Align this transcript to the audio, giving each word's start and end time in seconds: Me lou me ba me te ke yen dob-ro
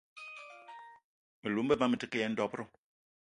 Me 1.41 1.47
lou 1.53 1.63
me 1.67 1.79
ba 1.79 1.85
me 1.91 1.97
te 2.01 2.07
ke 2.11 2.17
yen 2.21 2.37
dob-ro 2.39 2.65